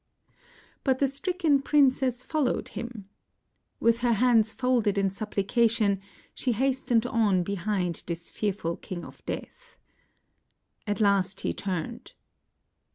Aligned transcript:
But 0.83 0.97
the 0.97 1.07
stricken 1.07 1.61
princess 1.61 2.23
followed 2.23 2.69
him. 2.69 3.07
With 3.79 3.99
her 3.99 4.13
hands 4.13 4.51
folded 4.51 4.97
in 4.97 5.11
supplication 5.11 6.01
she 6.33 6.53
hastened 6.53 7.05
on 7.05 7.43
behind 7.43 8.01
this 8.07 8.31
fearful 8.31 8.77
King 8.77 9.05
of 9.05 9.23
Death. 9.27 9.77
At 10.87 11.01
last 11.01 11.41
he 11.41 11.53
turned. 11.53 12.13